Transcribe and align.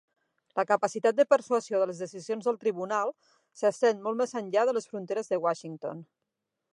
La 0.59 0.63
capacitat 0.69 1.17
de 1.19 1.25
persuasió 1.33 1.81
de 1.83 1.87
les 1.91 1.99
decisions 2.05 2.49
del 2.49 2.57
Tribunal 2.63 3.13
s'estén 3.61 4.01
molt 4.07 4.21
més 4.23 4.33
enllà 4.41 4.67
de 4.71 4.77
les 4.79 4.93
fronteres 4.95 5.31
de 5.35 5.43
Washington. 5.45 6.03